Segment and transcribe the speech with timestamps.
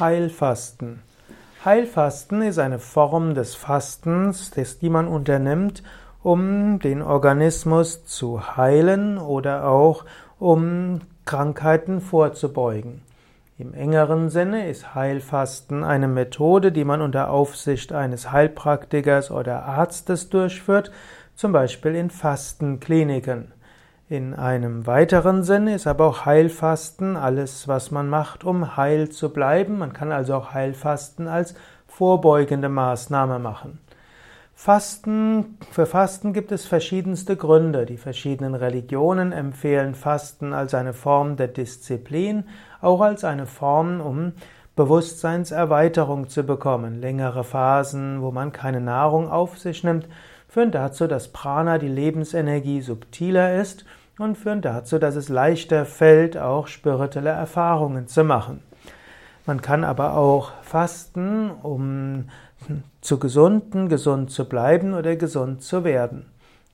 [0.00, 1.02] Heilfasten.
[1.66, 5.82] Heilfasten ist eine Form des Fastens, die man unternimmt,
[6.22, 10.06] um den Organismus zu heilen oder auch
[10.38, 13.02] um Krankheiten vorzubeugen.
[13.58, 20.30] Im engeren Sinne ist Heilfasten eine Methode, die man unter Aufsicht eines Heilpraktikers oder Arztes
[20.30, 20.90] durchführt,
[21.36, 23.52] zum Beispiel in Fastenkliniken.
[24.12, 29.32] In einem weiteren Sinne ist aber auch Heilfasten alles, was man macht, um heil zu
[29.32, 29.78] bleiben.
[29.78, 31.54] Man kann also auch Heilfasten als
[31.86, 33.78] vorbeugende Maßnahme machen.
[34.54, 37.86] Fasten, für Fasten gibt es verschiedenste Gründe.
[37.86, 42.44] Die verschiedenen Religionen empfehlen Fasten als eine Form der Disziplin,
[42.82, 44.32] auch als eine Form, um
[44.76, 47.00] Bewusstseinserweiterung zu bekommen.
[47.00, 50.06] Längere Phasen, wo man keine Nahrung auf sich nimmt,
[50.48, 53.86] führen dazu, dass Prana, die Lebensenergie, subtiler ist
[54.22, 58.62] und führen dazu, dass es leichter fällt, auch spirituelle Erfahrungen zu machen.
[59.44, 62.28] Man kann aber auch fasten, um
[63.00, 66.26] zu gesunden, gesund zu bleiben oder gesund zu werden.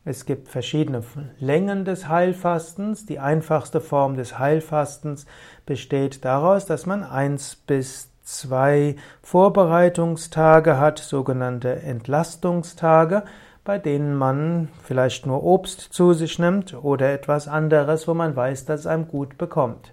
[0.04, 1.02] Es gibt verschiedene
[1.38, 3.06] Längen des Heilfastens.
[3.06, 5.26] Die einfachste Form des Heilfastens
[5.66, 13.24] besteht daraus, dass man eins bis zwei Vorbereitungstage hat, sogenannte Entlastungstage,
[13.68, 18.64] bei denen man vielleicht nur Obst zu sich nimmt oder etwas anderes, wo man weiß,
[18.64, 19.92] dass es einem gut bekommt.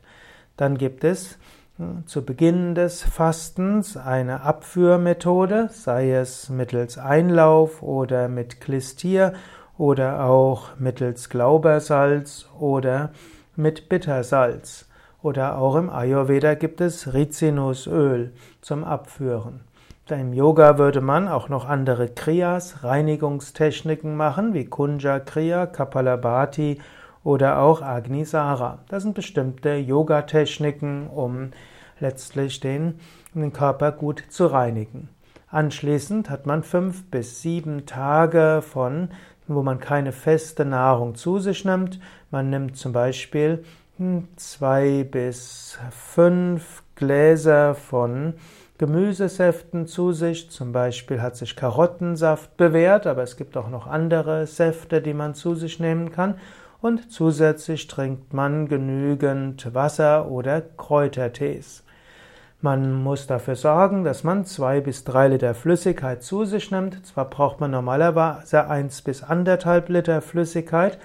[0.56, 1.38] Dann gibt es
[1.76, 9.34] hm, zu Beginn des Fastens eine Abführmethode, sei es mittels Einlauf oder mit Klistier
[9.78, 13.12] oder auch mittels Glaubersalz oder
[13.58, 14.88] mit Bittersalz.
[15.22, 18.32] Oder auch im Ayurveda gibt es Rizinusöl
[18.62, 19.66] zum Abführen.
[20.08, 26.80] Im Yoga würde man auch noch andere Kriyas, Reinigungstechniken machen, wie Kunja Kriya, Kapalabhati
[27.24, 28.84] oder auch Agnisara.
[28.88, 31.50] Das sind bestimmte Yoga-Techniken, um
[32.00, 33.00] letztlich den,
[33.34, 35.10] den Körper gut zu reinigen.
[35.50, 39.10] Anschließend hat man fünf bis sieben Tage von,
[39.48, 42.00] wo man keine feste Nahrung zu sich nimmt.
[42.30, 43.66] Man nimmt zum Beispiel
[43.98, 48.36] hm, zwei bis fünf Gläser von
[48.78, 50.52] Gemüsesäften zu sich.
[50.52, 55.34] Zum Beispiel hat sich Karottensaft bewährt, aber es gibt auch noch andere Säfte, die man
[55.34, 56.36] zu sich nehmen kann.
[56.82, 61.84] Und zusätzlich trinkt man genügend Wasser oder Kräutertees.
[62.62, 67.06] Man muss dafür sorgen, dass man zwei bis drei Liter Flüssigkeit zu sich nimmt.
[67.06, 70.98] Zwar braucht man normalerweise eins bis anderthalb Liter Flüssigkeit,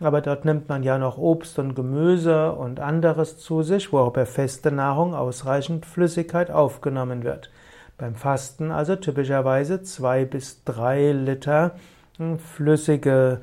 [0.00, 4.12] aber dort nimmt man ja noch Obst und Gemüse und anderes zu sich, wo auch
[4.12, 7.50] bei feste Nahrung ausreichend Flüssigkeit aufgenommen wird.
[7.96, 11.72] Beim Fasten also typischerweise zwei bis drei Liter
[12.16, 13.40] hm, flüssige,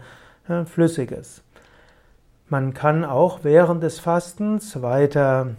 [0.48, 1.44] äh, Flüssiges.
[2.48, 5.56] Man kann auch während des Fastens weiter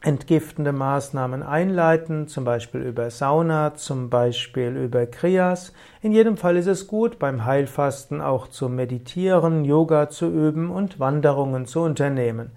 [0.00, 5.72] entgiftende Maßnahmen einleiten, zum Beispiel über Sauna, zum Beispiel über Kriyas.
[6.02, 11.00] In jedem Fall ist es gut, beim Heilfasten auch zu meditieren, Yoga zu üben und
[11.00, 12.52] Wanderungen zu unternehmen.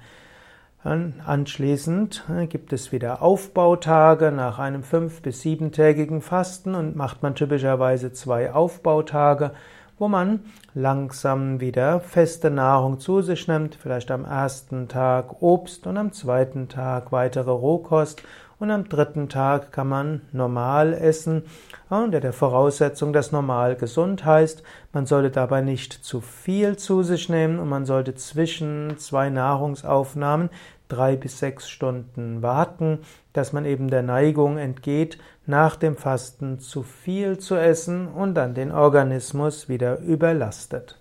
[0.84, 7.36] Anschließend äh, gibt es wieder Aufbautage nach einem fünf- bis siebentägigen Fasten und macht man
[7.36, 9.52] typischerweise zwei Aufbautage
[10.02, 10.40] wo man
[10.74, 16.70] langsam wieder feste Nahrung zu sich nimmt, vielleicht am ersten Tag Obst und am zweiten
[16.70, 18.24] Tag weitere Rohkost
[18.58, 21.44] und am dritten Tag kann man normal essen,
[21.88, 24.64] unter der Voraussetzung, dass normal gesund heißt.
[24.92, 30.50] Man sollte dabei nicht zu viel zu sich nehmen und man sollte zwischen zwei Nahrungsaufnahmen
[30.92, 33.00] drei bis sechs Stunden warten,
[33.34, 38.54] dass man eben der Neigung entgeht, nach dem Fasten zu viel zu essen und dann
[38.54, 40.98] den Organismus wieder überlastet.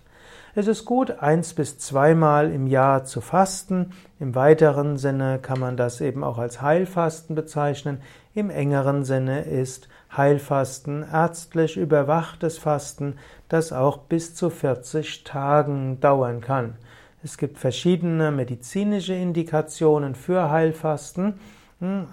[0.53, 3.91] Es ist gut, eins bis zweimal im Jahr zu fasten.
[4.19, 8.01] Im weiteren Sinne kann man das eben auch als Heilfasten bezeichnen.
[8.33, 13.15] Im engeren Sinne ist Heilfasten ärztlich überwachtes Fasten,
[13.47, 16.75] das auch bis zu 40 Tagen dauern kann.
[17.23, 21.39] Es gibt verschiedene medizinische Indikationen für Heilfasten,
[21.79, 22.07] hm,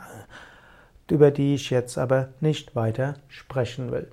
[1.11, 4.11] über die ich jetzt aber nicht weiter sprechen will.